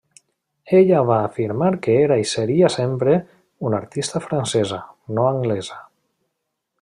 Ella 0.77 1.01
va 1.09 1.17
afirmar 1.25 1.67
que 1.87 1.97
era 2.05 2.17
i 2.23 2.25
seria 2.31 2.71
sempre, 2.77 3.13
una 3.69 3.81
artista 3.83 4.25
francesa, 4.27 4.83
no 5.19 5.29
anglesa. 5.37 5.79